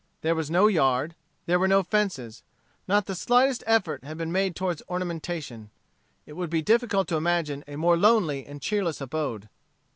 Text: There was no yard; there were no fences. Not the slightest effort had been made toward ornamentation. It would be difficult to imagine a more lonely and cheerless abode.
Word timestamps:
There 0.21 0.33
was 0.33 0.49
no 0.49 0.65
yard; 0.65 1.13
there 1.45 1.59
were 1.59 1.67
no 1.67 1.83
fences. 1.83 2.41
Not 2.87 3.05
the 3.05 3.13
slightest 3.13 3.63
effort 3.67 4.03
had 4.03 4.17
been 4.17 4.31
made 4.31 4.55
toward 4.55 4.81
ornamentation. 4.89 5.69
It 6.25 6.33
would 6.33 6.49
be 6.49 6.63
difficult 6.63 7.07
to 7.09 7.17
imagine 7.17 7.63
a 7.67 7.75
more 7.75 7.97
lonely 7.97 8.43
and 8.47 8.59
cheerless 8.63 8.99
abode. 8.99 9.47